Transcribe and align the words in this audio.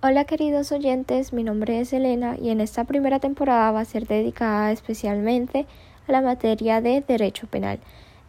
Hola 0.00 0.26
queridos 0.26 0.70
oyentes, 0.70 1.32
mi 1.32 1.42
nombre 1.42 1.80
es 1.80 1.92
Elena 1.92 2.36
y 2.40 2.50
en 2.50 2.60
esta 2.60 2.84
primera 2.84 3.18
temporada 3.18 3.72
va 3.72 3.80
a 3.80 3.84
ser 3.84 4.06
dedicada 4.06 4.70
especialmente 4.70 5.66
a 6.06 6.12
la 6.12 6.20
materia 6.20 6.80
de 6.80 7.00
Derecho 7.00 7.48
Penal. 7.48 7.80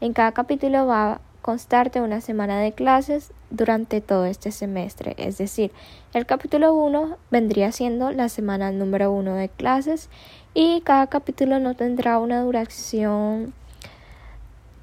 En 0.02 0.14
cada 0.14 0.32
capítulo 0.32 0.88
va 0.88 1.12
a 1.12 1.22
constar 1.44 1.92
de 1.92 2.02
una 2.02 2.22
semana 2.22 2.60
de 2.60 2.72
clases 2.72 3.34
durante 3.52 4.02
todo 4.02 4.26
este 4.26 4.52
semestre, 4.52 5.14
es 5.20 5.38
decir, 5.38 5.72
el 6.16 6.26
capítulo 6.26 6.74
1 6.74 7.18
vendría 7.30 7.72
siendo 7.72 8.10
la 8.14 8.30
semana 8.30 8.72
número 8.72 9.12
1 9.12 9.36
de 9.36 9.50
clases 9.50 10.10
y 10.56 10.82
cada 10.82 11.06
capítulo 11.06 11.60
no 11.60 11.76
tendrá 11.76 12.18
una 12.18 12.42
duración 12.42 13.54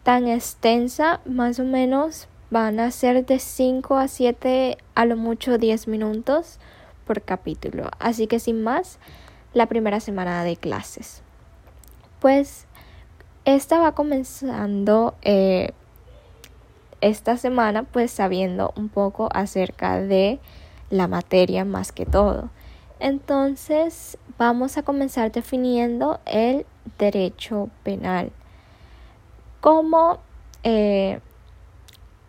tan 0.04 0.28
extensa, 0.28 1.20
más 1.24 1.58
o 1.58 1.64
menos 1.64 2.28
van 2.50 2.78
a 2.78 2.92
ser 2.92 3.26
de 3.26 3.40
5 3.40 3.96
a 3.96 4.06
7, 4.06 4.78
a 4.94 5.04
lo 5.04 5.16
mucho 5.16 5.58
10 5.58 5.88
minutos 5.88 6.60
por 7.06 7.22
capítulo. 7.22 7.88
Así 7.98 8.26
que 8.26 8.38
sin 8.40 8.62
más, 8.62 8.98
la 9.54 9.66
primera 9.66 10.00
semana 10.00 10.44
de 10.44 10.56
clases. 10.56 11.22
Pues 12.20 12.66
esta 13.44 13.78
va 13.78 13.92
comenzando 13.92 15.14
eh, 15.22 15.72
esta 17.00 17.36
semana 17.36 17.84
pues 17.84 18.10
sabiendo 18.10 18.72
un 18.76 18.88
poco 18.88 19.28
acerca 19.32 20.00
de 20.00 20.40
la 20.90 21.08
materia 21.08 21.64
más 21.64 21.92
que 21.92 22.06
todo. 22.06 22.50
Entonces 22.98 24.18
vamos 24.38 24.76
a 24.78 24.82
comenzar 24.82 25.30
definiendo 25.30 26.20
el 26.24 26.66
derecho 26.98 27.68
penal 27.82 28.32
como 29.60 30.18
eh, 30.62 31.20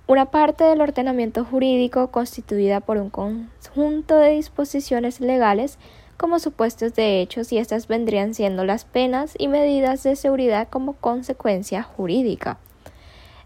una 0.08 0.26
parte 0.26 0.64
del 0.64 0.80
ordenamiento 0.80 1.44
jurídico 1.44 2.12
constituida 2.12 2.80
por 2.80 2.98
un 2.98 3.10
conjunto 3.10 4.16
de 4.16 4.32
disposiciones 4.32 5.20
legales 5.20 5.78
como 6.16 6.40
supuestos 6.40 6.96
de 6.96 7.22
hechos 7.22 7.52
y 7.52 7.58
estas 7.58 7.88
vendrían 7.88 8.34
siendo 8.34 8.64
las 8.64 8.86
penas 8.86 9.36
y 9.38 9.50
medidas 9.50 10.04
de 10.04 10.16
seguridad 10.16 10.70
como 10.70 10.94
consecuencia 10.94 11.84
jurídica. 11.84 12.58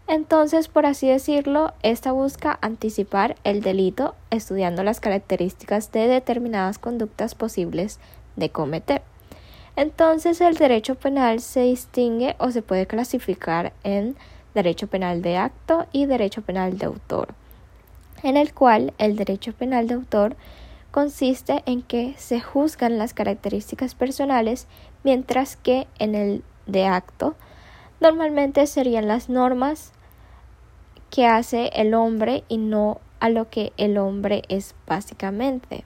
Entonces, 0.07 0.67
por 0.67 0.85
así 0.85 1.07
decirlo, 1.07 1.73
esta 1.83 2.11
busca 2.11 2.59
anticipar 2.61 3.35
el 3.43 3.61
delito 3.61 4.15
estudiando 4.29 4.83
las 4.83 4.99
características 4.99 5.91
de 5.91 6.07
determinadas 6.07 6.79
conductas 6.79 7.33
posibles 7.33 7.99
de 8.35 8.49
cometer. 8.49 9.01
Entonces, 9.75 10.41
el 10.41 10.55
derecho 10.55 10.95
penal 10.95 11.39
se 11.39 11.61
distingue 11.61 12.35
o 12.39 12.51
se 12.51 12.61
puede 12.61 12.87
clasificar 12.87 13.73
en 13.83 14.15
derecho 14.53 14.87
penal 14.87 15.21
de 15.21 15.37
acto 15.37 15.85
y 15.91 16.05
derecho 16.05 16.41
penal 16.41 16.77
de 16.77 16.85
autor, 16.85 17.33
en 18.23 18.37
el 18.37 18.53
cual 18.53 18.93
el 18.97 19.15
derecho 19.15 19.53
penal 19.53 19.87
de 19.87 19.95
autor 19.95 20.35
consiste 20.91 21.63
en 21.65 21.81
que 21.81 22.13
se 22.17 22.41
juzgan 22.41 22.97
las 22.97 23.13
características 23.13 23.95
personales, 23.95 24.67
mientras 25.03 25.55
que 25.55 25.87
en 25.99 26.15
el 26.15 26.43
de 26.65 26.85
acto 26.85 27.35
normalmente 27.99 28.67
serían 28.67 29.07
las 29.07 29.29
normas 29.29 29.93
que 31.09 31.27
hace 31.27 31.71
el 31.73 31.93
hombre 31.93 32.43
y 32.47 32.57
no 32.57 32.99
a 33.19 33.29
lo 33.29 33.49
que 33.49 33.73
el 33.77 33.97
hombre 33.97 34.43
es 34.49 34.75
básicamente. 34.87 35.85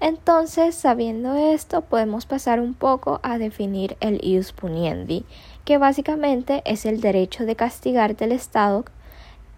Entonces, 0.00 0.74
sabiendo 0.74 1.34
esto, 1.34 1.82
podemos 1.82 2.24
pasar 2.24 2.58
un 2.58 2.72
poco 2.72 3.20
a 3.22 3.36
definir 3.36 3.98
el 4.00 4.18
ius 4.24 4.52
puniendi, 4.52 5.26
que 5.64 5.78
básicamente 5.78 6.62
es 6.64 6.86
el 6.86 7.00
derecho 7.00 7.44
de 7.44 7.56
castigar 7.56 8.16
del 8.16 8.32
Estado 8.32 8.84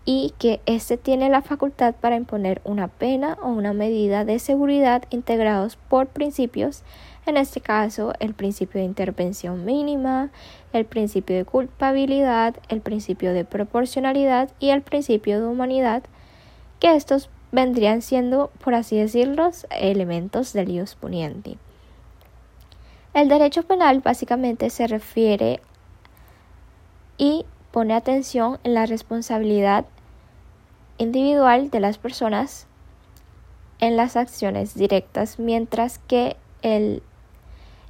y 0.05 0.34
que 0.39 0.61
éste 0.67 0.97
tiene 0.97 1.28
la 1.28 1.42
facultad 1.42 1.94
para 1.94 2.17
imponer 2.17 2.61
una 2.64 2.89
pena 2.89 3.39
o 3.42 3.48
una 3.48 3.72
medida 3.72 4.25
de 4.25 4.39
seguridad 4.39 5.05
integrados 5.11 5.77
por 5.77 6.09
principios, 6.09 6.83
en 7.25 7.36
este 7.36 7.61
caso 7.61 8.12
el 8.19 8.34
principio 8.34 8.81
de 8.81 8.86
intervención 8.86 9.64
mínima, 9.64 10.31
el 10.72 10.86
principio 10.86 11.37
de 11.37 11.44
culpabilidad, 11.44 12.56
el 12.69 12.81
principio 12.81 13.32
de 13.32 13.44
proporcionalidad 13.44 14.50
y 14.59 14.71
el 14.71 14.82
principio 14.82 15.41
de 15.41 15.47
humanidad, 15.47 16.03
que 16.81 16.97
estos 16.97 17.31
vendrían 17.53 18.03
siendo, 18.03 18.50
por 18.65 18.75
así 18.75 18.97
decirlo, 18.97 19.50
elementos 19.71 20.53
del 20.53 20.71
ius 20.71 20.97
puniendi. 20.97 21.59
El 23.15 23.28
derecho 23.28 23.62
penal 23.62 24.00
básicamente 24.00 24.71
se 24.71 24.87
refiere 24.87 25.60
y 27.19 27.45
pone 27.71 27.95
atención 27.95 28.59
en 28.65 28.75
la 28.75 28.87
responsabilidad 28.87 29.84
individual 30.99 31.71
de 31.71 31.81
las 31.81 31.99
personas 31.99 32.67
en 33.81 33.97
las 33.97 34.17
acciones 34.17 34.75
directas, 34.75 35.39
mientras 35.39 35.99
que 35.99 36.37
el 36.62 37.03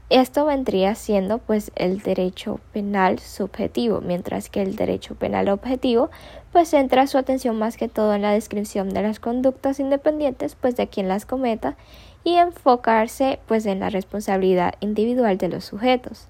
esto 0.09 0.45
vendría 0.45 0.95
siendo 0.95 1.39
pues 1.39 1.73
el 1.75 2.01
derecho 2.03 2.61
penal 2.75 3.19
subjetivo, 3.19 4.03
mientras 4.03 4.51
que 4.51 4.61
el 4.61 4.77
derecho 4.77 5.15
penal 5.15 5.49
objetivo 5.49 6.11
pues 6.53 6.69
centra 6.69 7.07
su 7.07 7.17
atención 7.17 7.59
más 7.59 7.79
que 7.79 7.89
todo 7.89 8.15
en 8.15 8.21
la 8.21 8.33
descripción 8.33 8.91
de 8.91 9.01
las 9.01 9.21
conductas 9.21 9.81
independientes 9.81 10.55
pues 10.55 10.77
de 10.77 10.89
quien 10.89 11.09
las 11.09 11.25
cometa 11.25 11.77
y 12.25 12.35
enfocarse 12.35 13.39
pues 13.49 13.65
en 13.65 13.81
la 13.81 13.89
responsabilidad 13.89 14.75
individual 14.81 15.39
de 15.39 15.49
los 15.49 15.65
sujetos. 15.65 16.27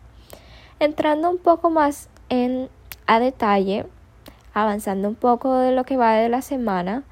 Entrando 0.78 1.28
un 1.28 1.38
poco 1.38 1.69
más 1.69 2.08
en 2.28 2.69
a 3.12 3.20
detalle, 3.20 3.84
avanzando 4.54 5.08
un 5.08 5.14
poco 5.14 5.54
de 5.58 5.72
lo 5.72 5.84
que 5.84 5.98
va 5.98 6.14
de 6.14 6.30
la 6.30 6.40
semana, 6.40 7.02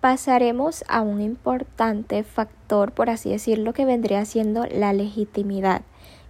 pasaremos 0.00 0.84
a 0.88 1.00
un 1.02 1.20
importante 1.20 2.24
factor, 2.24 2.90
por 2.90 3.08
así 3.08 3.30
decirlo, 3.30 3.72
que 3.72 3.84
vendría 3.84 4.24
siendo 4.24 4.66
la 4.66 4.92
legitimidad, 4.92 5.82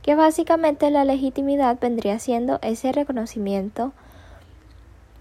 que 0.02 0.14
básicamente 0.14 0.90
la 0.90 1.06
legitimidad 1.06 1.78
vendría 1.80 2.18
siendo 2.18 2.58
ese 2.60 2.92
reconocimiento, 2.92 3.92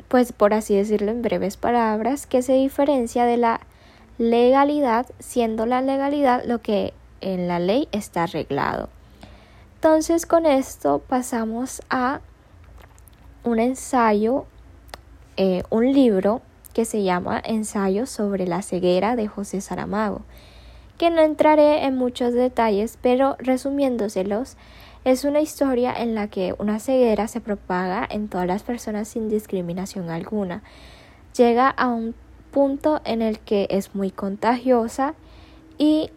pues 0.10 0.34
por 0.34 0.54
así 0.54 0.76
decirlo 0.76 1.12
en 1.12 1.22
breves 1.22 1.56
palabras, 1.56 2.28
que 2.28 2.42
se 2.42 2.54
diferencia 2.54 3.24
de 3.24 3.38
la 3.38 3.62
legalidad, 4.18 5.06
siendo 5.20 5.66
la 5.66 5.82
legalidad 5.82 6.44
lo 6.46 6.62
que 6.62 6.94
en 7.22 7.48
la 7.48 7.60
ley 7.60 7.88
está 7.94 8.24
arreglado. 8.24 8.90
Entonces 9.76 10.26
con 10.26 10.46
esto 10.46 11.02
pasamos 11.08 11.82
a 11.90 12.20
un 13.44 13.60
ensayo, 13.60 14.46
eh, 15.38 15.64
un 15.70 15.92
libro 15.94 16.42
que 16.74 16.86
se 16.86 17.04
llama 17.04 17.42
Ensayo 17.44 18.06
sobre 18.06 18.46
la 18.48 18.62
ceguera 18.62 19.16
de 19.16 19.28
José 19.28 19.62
Saramago, 19.62 20.22
que 20.98 21.10
no 21.10 21.22
entraré 21.22 21.86
en 21.86 21.98
muchos 21.98 22.34
detalles, 22.34 22.98
pero 23.02 23.36
resumiéndoselos, 23.40 24.58
es 25.06 25.24
una 25.24 25.40
historia 25.40 25.94
en 25.94 26.14
la 26.14 26.28
que 26.28 26.54
una 26.58 26.80
ceguera 26.80 27.28
se 27.28 27.40
propaga 27.40 28.06
en 28.10 28.28
todas 28.28 28.48
las 28.48 28.64
personas 28.64 29.08
sin 29.08 29.30
discriminación 29.30 30.10
alguna. 30.10 30.62
Llega 31.36 31.70
a 31.70 31.88
un 31.88 32.16
punto 32.52 33.02
en 33.06 33.22
el 33.22 33.40
que 33.40 33.68
es 33.70 33.96
muy 33.96 34.12
contagiosa 34.12 35.14
y 35.78 36.12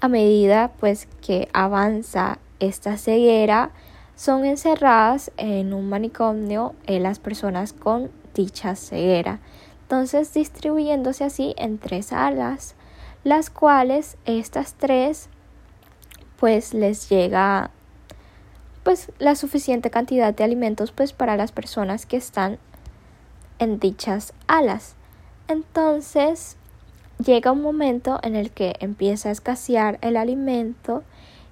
a 0.00 0.08
medida 0.08 0.72
pues 0.78 1.08
que 1.22 1.48
avanza 1.52 2.38
esta 2.60 2.98
ceguera 2.98 3.70
son 4.18 4.44
encerradas 4.44 5.30
en 5.36 5.72
un 5.72 5.88
manicomio 5.88 6.74
en 6.88 7.04
las 7.04 7.20
personas 7.20 7.72
con 7.72 8.10
dicha 8.34 8.74
ceguera. 8.74 9.38
Entonces 9.82 10.34
distribuyéndose 10.34 11.22
así 11.22 11.54
en 11.56 11.78
tres 11.78 12.12
alas, 12.12 12.74
las 13.22 13.48
cuales 13.48 14.16
estas 14.24 14.74
tres 14.74 15.28
pues 16.36 16.74
les 16.74 17.08
llega 17.08 17.70
pues 18.82 19.12
la 19.20 19.36
suficiente 19.36 19.88
cantidad 19.88 20.34
de 20.34 20.42
alimentos 20.42 20.90
pues 20.90 21.12
para 21.12 21.36
las 21.36 21.52
personas 21.52 22.04
que 22.04 22.16
están 22.16 22.58
en 23.60 23.78
dichas 23.78 24.32
alas. 24.48 24.96
Entonces 25.46 26.56
llega 27.24 27.52
un 27.52 27.62
momento 27.62 28.18
en 28.24 28.34
el 28.34 28.50
que 28.50 28.74
empieza 28.80 29.28
a 29.28 29.32
escasear 29.32 30.00
el 30.02 30.16
alimento 30.16 31.04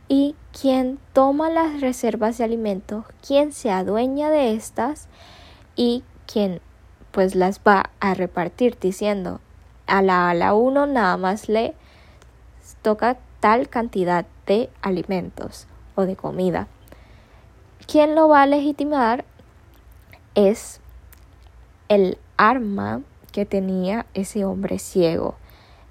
y 0.08 0.34
quien 0.58 0.98
toma 1.12 1.50
las 1.50 1.80
reservas 1.80 2.38
de 2.38 2.44
alimentos, 2.44 3.04
quien 3.26 3.52
se 3.52 3.70
adueña 3.70 4.30
de 4.30 4.54
estas 4.54 5.08
y 5.74 6.04
quien 6.26 6.60
pues 7.10 7.34
las 7.34 7.60
va 7.60 7.90
a 8.00 8.14
repartir 8.14 8.78
diciendo 8.78 9.40
a 9.86 10.02
la 10.02 10.30
ala 10.30 10.54
1 10.54 10.86
nada 10.86 11.16
más 11.16 11.48
le 11.48 11.74
toca 12.82 13.16
tal 13.40 13.68
cantidad 13.68 14.26
de 14.46 14.70
alimentos 14.82 15.66
o 15.94 16.02
de 16.02 16.16
comida. 16.16 16.68
Quien 17.86 18.14
lo 18.14 18.28
va 18.28 18.42
a 18.42 18.46
legitimar 18.46 19.24
es 20.34 20.80
el 21.88 22.18
arma 22.36 23.02
que 23.32 23.46
tenía 23.46 24.06
ese 24.14 24.44
hombre 24.44 24.78
ciego. 24.78 25.36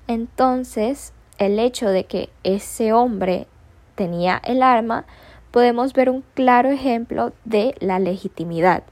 Entonces, 0.08 1.14
el 1.38 1.60
hecho 1.60 1.90
de 1.90 2.06
que 2.06 2.30
ese 2.44 2.94
hombre 2.94 3.48
tenía 3.96 4.42
el 4.44 4.62
arma, 4.62 5.06
podemos 5.52 5.94
ver 5.94 6.10
un 6.10 6.24
claro 6.34 6.70
ejemplo 6.70 7.32
de 7.46 7.76
la 7.80 8.00
legitimidad. 8.00 8.84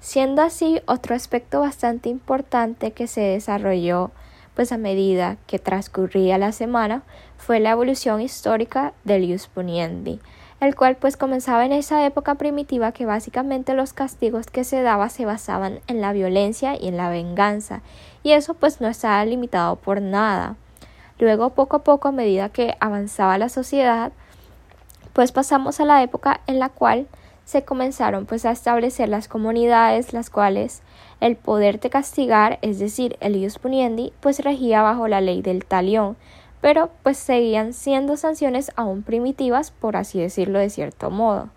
Siendo 0.00 0.42
así, 0.42 0.80
otro 0.86 1.14
aspecto 1.14 1.60
bastante 1.60 2.08
importante 2.08 2.92
que 2.92 3.06
se 3.06 3.22
desarrolló 3.22 4.12
pues 4.56 4.72
a 4.72 4.78
medida 4.78 5.36
que 5.46 5.58
transcurría 5.58 6.38
la 6.38 6.50
semana, 6.50 7.02
fue 7.36 7.60
la 7.60 7.72
evolución 7.72 8.22
histórica 8.22 8.94
del 9.04 9.24
ius 9.24 9.50
el 10.60 10.74
cual 10.74 10.96
pues 10.96 11.18
comenzaba 11.18 11.66
en 11.66 11.72
esa 11.72 12.06
época 12.06 12.36
primitiva 12.36 12.92
que 12.92 13.04
básicamente 13.04 13.74
los 13.74 13.92
castigos 13.92 14.46
que 14.46 14.64
se 14.64 14.80
daba 14.80 15.10
se 15.10 15.26
basaban 15.26 15.80
en 15.88 16.00
la 16.00 16.14
violencia 16.14 16.74
y 16.80 16.88
en 16.88 16.96
la 16.96 17.10
venganza, 17.10 17.82
y 18.22 18.32
eso 18.32 18.54
pues 18.54 18.80
no 18.80 18.88
estaba 18.88 19.22
limitado 19.26 19.76
por 19.76 20.00
nada. 20.00 20.56
Luego 21.18 21.50
poco 21.50 21.76
a 21.76 21.84
poco 21.84 22.08
a 22.08 22.12
medida 22.12 22.50
que 22.50 22.76
avanzaba 22.80 23.38
la 23.38 23.48
sociedad, 23.48 24.12
pues 25.12 25.32
pasamos 25.32 25.80
a 25.80 25.84
la 25.84 26.02
época 26.02 26.40
en 26.46 26.58
la 26.58 26.68
cual 26.68 27.06
se 27.46 27.64
comenzaron 27.64 28.26
pues 28.26 28.44
a 28.44 28.50
establecer 28.50 29.08
las 29.08 29.28
comunidades 29.28 30.12
las 30.12 30.30
cuales 30.30 30.82
el 31.20 31.36
poder 31.36 31.80
de 31.80 31.90
castigar, 31.90 32.58
es 32.60 32.78
decir, 32.78 33.16
el 33.20 33.36
ius 33.36 33.58
puniendi, 33.58 34.12
pues 34.20 34.40
regía 34.40 34.82
bajo 34.82 35.08
la 35.08 35.20
ley 35.20 35.40
del 35.40 35.64
talión, 35.64 36.16
pero 36.60 36.90
pues 37.02 37.16
seguían 37.16 37.72
siendo 37.72 38.16
sanciones 38.16 38.72
aún 38.76 39.02
primitivas, 39.02 39.70
por 39.70 39.96
así 39.96 40.20
decirlo 40.20 40.58
de 40.58 40.68
cierto 40.68 41.10
modo. 41.10 41.48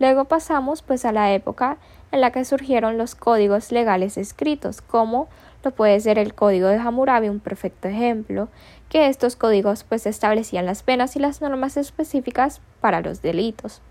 Luego 0.00 0.24
pasamos 0.24 0.82
pues 0.82 1.04
a 1.04 1.12
la 1.12 1.32
época 1.32 1.76
en 2.14 2.20
la 2.20 2.30
que 2.30 2.44
surgieron 2.44 2.96
los 2.96 3.16
códigos 3.16 3.72
legales 3.72 4.16
escritos, 4.16 4.80
como 4.80 5.26
lo 5.64 5.72
puede 5.72 5.98
ser 5.98 6.16
el 6.16 6.32
código 6.32 6.68
de 6.68 6.76
Hammurabi, 6.76 7.28
un 7.28 7.40
perfecto 7.40 7.88
ejemplo, 7.88 8.48
que 8.88 9.08
estos 9.08 9.34
códigos 9.34 9.82
pues 9.82 10.06
establecían 10.06 10.64
las 10.64 10.84
penas 10.84 11.16
y 11.16 11.18
las 11.18 11.40
normas 11.40 11.76
específicas 11.76 12.60
para 12.80 13.00
los 13.00 13.20
delitos. 13.20 13.82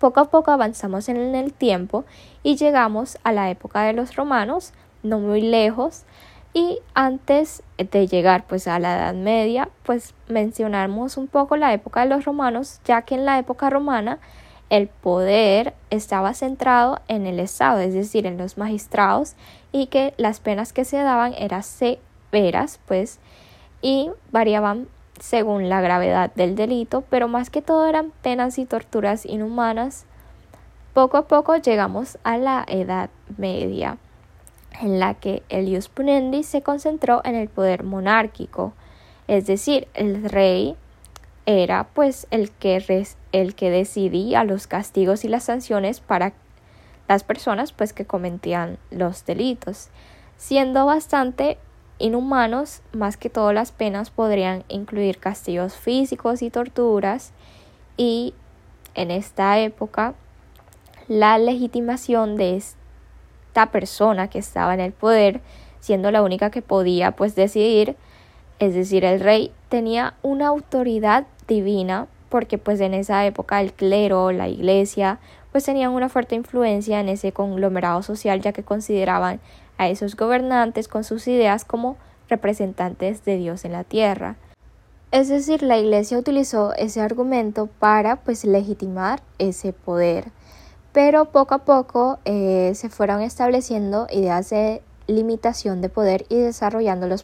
Poco 0.00 0.18
a 0.18 0.30
poco 0.30 0.50
avanzamos 0.50 1.08
en 1.08 1.36
el 1.36 1.52
tiempo 1.52 2.04
y 2.42 2.56
llegamos 2.56 3.18
a 3.22 3.30
la 3.30 3.50
época 3.50 3.82
de 3.82 3.92
los 3.92 4.16
romanos, 4.16 4.72
no 5.04 5.20
muy 5.20 5.40
lejos, 5.40 6.02
y 6.52 6.80
antes 6.94 7.62
de 7.76 8.08
llegar 8.08 8.48
pues 8.48 8.66
a 8.66 8.80
la 8.80 8.96
Edad 8.96 9.14
Media, 9.14 9.68
pues 9.84 10.12
mencionamos 10.26 11.16
un 11.16 11.28
poco 11.28 11.56
la 11.56 11.72
época 11.72 12.00
de 12.00 12.08
los 12.08 12.24
romanos, 12.24 12.80
ya 12.84 13.02
que 13.02 13.14
en 13.14 13.24
la 13.24 13.38
época 13.38 13.70
romana 13.70 14.18
el 14.70 14.88
poder 14.88 15.74
estaba 15.90 16.34
centrado 16.34 17.00
en 17.08 17.26
el 17.26 17.40
Estado, 17.40 17.80
es 17.80 17.94
decir, 17.94 18.26
en 18.26 18.38
los 18.38 18.58
magistrados, 18.58 19.34
y 19.72 19.86
que 19.86 20.14
las 20.16 20.40
penas 20.40 20.72
que 20.72 20.84
se 20.84 20.98
daban 20.98 21.34
eran 21.34 21.62
severas, 21.62 22.80
pues, 22.86 23.18
y 23.80 24.10
variaban 24.30 24.88
según 25.20 25.68
la 25.68 25.80
gravedad 25.80 26.32
del 26.34 26.54
delito, 26.54 27.02
pero 27.08 27.28
más 27.28 27.50
que 27.50 27.62
todo 27.62 27.86
eran 27.86 28.12
penas 28.22 28.58
y 28.58 28.66
torturas 28.66 29.26
inhumanas. 29.26 30.04
Poco 30.94 31.16
a 31.16 31.26
poco 31.26 31.56
llegamos 31.56 32.18
a 32.24 32.38
la 32.38 32.64
Edad 32.68 33.10
Media, 33.36 33.98
en 34.80 35.00
la 35.00 35.14
que 35.14 35.42
el 35.48 35.68
ius 35.68 35.88
punendi 35.88 36.42
se 36.42 36.62
concentró 36.62 37.20
en 37.24 37.34
el 37.34 37.48
poder 37.48 37.84
monárquico, 37.84 38.72
es 39.26 39.46
decir, 39.46 39.88
el 39.94 40.28
rey 40.28 40.76
era 41.48 41.84
pues 41.94 42.26
el 42.30 42.50
que, 42.50 43.06
el 43.32 43.54
que 43.54 43.70
decidía 43.70 44.44
los 44.44 44.66
castigos 44.66 45.24
y 45.24 45.28
las 45.28 45.44
sanciones 45.44 46.00
para 46.00 46.34
las 47.08 47.24
personas 47.24 47.72
pues 47.72 47.94
que 47.94 48.04
cometían 48.04 48.76
los 48.90 49.24
delitos, 49.24 49.88
siendo 50.36 50.84
bastante 50.84 51.56
inhumanos, 51.98 52.82
más 52.92 53.16
que 53.16 53.30
todo 53.30 53.54
las 53.54 53.72
penas 53.72 54.10
podrían 54.10 54.62
incluir 54.68 55.16
castigos 55.20 55.74
físicos 55.74 56.42
y 56.42 56.50
torturas 56.50 57.32
y 57.96 58.34
en 58.94 59.10
esta 59.10 59.58
época 59.58 60.12
la 61.08 61.38
legitimación 61.38 62.36
de 62.36 62.56
esta 62.56 63.70
persona 63.72 64.28
que 64.28 64.38
estaba 64.38 64.74
en 64.74 64.80
el 64.80 64.92
poder, 64.92 65.40
siendo 65.80 66.10
la 66.10 66.20
única 66.20 66.50
que 66.50 66.60
podía 66.60 67.12
pues 67.12 67.34
decidir, 67.34 67.96
es 68.58 68.74
decir, 68.74 69.06
el 69.06 69.20
rey 69.20 69.50
tenía 69.70 70.12
una 70.22 70.48
autoridad 70.48 71.26
divina 71.48 72.06
porque 72.28 72.58
pues 72.58 72.80
en 72.80 72.94
esa 72.94 73.26
época 73.26 73.60
el 73.60 73.72
clero, 73.72 74.32
la 74.32 74.48
iglesia, 74.48 75.18
pues 75.50 75.64
tenían 75.64 75.92
una 75.92 76.08
fuerte 76.08 76.34
influencia 76.34 77.00
en 77.00 77.08
ese 77.08 77.32
conglomerado 77.32 78.02
social 78.02 78.40
ya 78.40 78.52
que 78.52 78.62
consideraban 78.62 79.40
a 79.78 79.88
esos 79.88 80.14
gobernantes 80.14 80.88
con 80.88 81.04
sus 81.04 81.26
ideas 81.26 81.64
como 81.64 81.96
representantes 82.28 83.24
de 83.24 83.38
Dios 83.38 83.64
en 83.64 83.72
la 83.72 83.84
tierra. 83.84 84.36
Es 85.10 85.28
decir, 85.28 85.62
la 85.62 85.78
Iglesia 85.78 86.18
utilizó 86.18 86.74
ese 86.74 87.00
argumento 87.00 87.66
para 87.78 88.16
pues 88.16 88.44
legitimar 88.44 89.22
ese 89.38 89.72
poder. 89.72 90.26
Pero 90.92 91.26
poco 91.26 91.54
a 91.54 91.64
poco 91.64 92.18
eh, 92.26 92.72
se 92.74 92.90
fueron 92.90 93.22
estableciendo 93.22 94.06
ideas 94.10 94.50
de 94.50 94.82
limitación 95.06 95.80
de 95.80 95.88
poder 95.88 96.26
y 96.28 96.36
desarrollando 96.36 97.06
los 97.06 97.22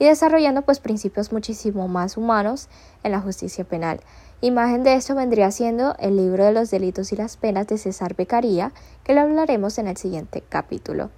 y 0.00 0.06
desarrollando 0.06 0.62
pues 0.62 0.80
principios 0.80 1.30
muchísimo 1.30 1.86
más 1.86 2.16
humanos 2.16 2.68
en 3.04 3.12
la 3.12 3.20
justicia 3.20 3.64
penal. 3.64 4.00
Imagen 4.40 4.82
de 4.82 4.94
esto 4.94 5.14
vendría 5.14 5.50
siendo 5.50 5.94
el 5.98 6.16
libro 6.16 6.46
de 6.46 6.52
los 6.52 6.70
delitos 6.70 7.12
y 7.12 7.16
las 7.16 7.36
penas 7.36 7.66
de 7.66 7.76
César 7.76 8.16
Becaría, 8.16 8.72
que 9.04 9.12
lo 9.12 9.20
hablaremos 9.20 9.76
en 9.76 9.86
el 9.86 9.98
siguiente 9.98 10.42
capítulo. 10.48 11.10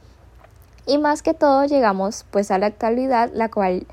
Y 0.84 0.98
más 0.98 1.22
que 1.22 1.32
todo 1.32 1.64
llegamos 1.64 2.26
pues 2.32 2.50
a 2.50 2.58
la 2.58 2.66
actualidad, 2.66 3.30
la 3.32 3.48
cual 3.52 3.86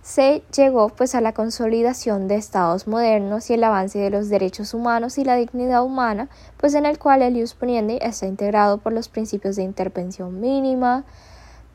se 0.00 0.42
llegó 0.56 0.88
pues 0.88 1.14
a 1.14 1.20
la 1.20 1.34
consolidación 1.34 2.26
de 2.26 2.36
estados 2.36 2.86
modernos 2.86 3.50
y 3.50 3.54
el 3.54 3.64
avance 3.64 3.98
de 3.98 4.08
los 4.08 4.30
derechos 4.30 4.72
humanos 4.72 5.18
y 5.18 5.24
la 5.24 5.36
dignidad 5.36 5.84
humana, 5.84 6.30
pues 6.56 6.72
en 6.72 6.86
el 6.86 6.98
cual 6.98 7.20
el 7.20 7.36
ius 7.36 7.54
está 8.00 8.26
integrado 8.26 8.78
por 8.78 8.94
los 8.94 9.10
principios 9.10 9.56
de 9.56 9.64
intervención 9.64 10.40
mínima, 10.40 11.04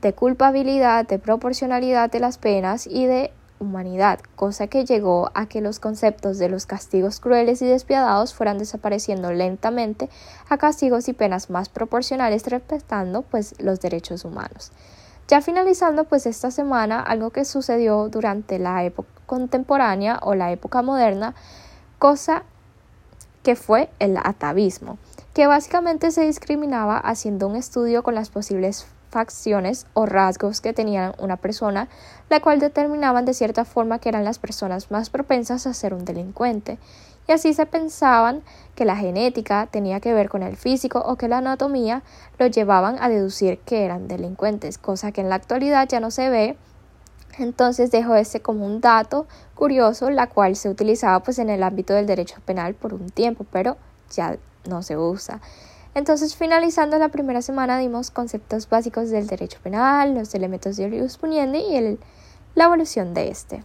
de 0.02 0.14
culpabilidad, 0.14 1.08
de 1.08 1.20
proporcionalidad 1.20 2.10
de 2.12 2.20
las 2.20 2.38
penas 2.38 2.88
y 2.88 3.06
de 3.06 3.32
humanidad, 3.60 4.20
cosa 4.36 4.68
que 4.68 4.86
llegó 4.86 5.32
a 5.34 5.46
que 5.46 5.62
los 5.62 5.80
conceptos 5.80 6.38
de 6.38 6.50
los 6.50 6.66
castigos 6.66 7.20
crueles 7.20 7.62
y 7.62 7.66
despiadados 7.66 8.34
fueran 8.34 8.58
desapareciendo 8.58 9.32
lentamente 9.34 10.10
a 10.48 10.58
castigos 10.58 11.10
y 11.10 11.14
penas 11.14 11.50
más 11.50 11.70
proporcionales 11.70 12.48
respetando 12.48 13.22
pues 13.24 13.56
los 13.62 13.82
derechos 13.82 14.24
humanos. 14.24 14.72
Ya 15.28 15.42
finalizando 15.42 16.06
pues 16.06 16.26
esta 16.26 16.52
semana 16.52 17.02
algo 17.02 17.30
que 17.30 17.46
sucedió 17.46 18.10
durante 18.10 18.58
la 18.58 18.84
época 18.84 19.10
contemporánea 19.26 20.20
o 20.24 20.34
la 20.34 20.52
época 20.52 20.82
moderna, 20.82 21.36
cosa 22.00 22.44
que 23.44 23.56
fue 23.56 23.90
el 24.00 24.18
atavismo, 24.18 24.98
que 25.36 25.46
básicamente 25.46 26.10
se 26.10 26.22
discriminaba 26.22 26.98
haciendo 26.98 27.48
un 27.48 27.56
estudio 27.56 28.02
con 28.02 28.16
las 28.16 28.30
posibles 28.30 28.88
facciones 29.10 29.88
o 29.94 30.06
rasgos 30.06 30.62
que 30.62 30.74
tenían 30.74 31.14
una 31.20 31.38
persona, 31.38 31.90
la 32.30 32.40
cual 32.40 32.60
determinaban 32.60 33.26
de 33.26 33.34
cierta 33.34 33.66
forma 33.66 34.00
que 34.00 34.10
eran 34.10 34.24
las 34.24 34.40
personas 34.40 34.92
más 34.92 35.10
propensas 35.10 35.68
a 35.68 35.74
ser 35.74 35.94
un 35.94 36.06
delincuente. 36.06 36.78
Y 37.28 37.32
así 37.32 37.54
se 37.54 37.68
pensaban 37.68 38.42
que 38.74 38.86
la 38.86 38.96
genética 38.96 39.68
tenía 39.70 40.00
que 40.00 40.14
ver 40.14 40.30
con 40.30 40.42
el 40.42 40.58
físico 40.58 41.00
o 41.06 41.16
que 41.16 41.28
la 41.28 41.38
anatomía 41.38 42.02
lo 42.40 42.48
llevaban 42.48 42.98
a 43.00 43.08
deducir 43.08 43.60
que 43.60 43.86
eran 43.86 44.08
delincuentes, 44.08 44.80
cosa 44.80 45.12
que 45.12 45.22
en 45.22 45.30
la 45.30 45.36
actualidad 45.36 45.88
ya 45.88 46.00
no 46.00 46.10
se 46.10 46.30
ve. 46.30 46.58
Entonces 47.38 47.92
dejo 47.92 48.16
este 48.16 48.42
como 48.42 48.66
un 48.66 48.82
dato 48.82 49.28
curioso, 49.54 50.10
la 50.10 50.28
cual 50.28 50.56
se 50.56 50.70
utilizaba 50.70 51.22
pues 51.22 51.38
en 51.38 51.52
el 51.52 51.62
ámbito 51.62 51.94
del 51.94 52.08
derecho 52.08 52.38
penal 52.46 52.74
por 52.74 52.96
un 52.96 53.10
tiempo, 53.10 53.46
pero 53.52 53.78
ya 54.10 54.38
no 54.68 54.82
se 54.82 54.98
usa. 54.98 55.40
Entonces, 55.96 56.36
finalizando 56.36 56.98
la 56.98 57.10
primera 57.10 57.42
semana, 57.42 57.80
dimos 57.80 58.12
conceptos 58.12 58.70
básicos 58.70 59.10
del 59.10 59.28
derecho 59.28 59.60
penal, 59.62 60.14
los 60.14 60.34
elementos 60.36 60.78
de 60.78 60.88
ius 60.88 61.18
puniendi 61.18 61.60
y 61.60 61.98
la 62.56 62.66
evolución 62.66 63.14
de 63.14 63.30
este. 63.30 63.64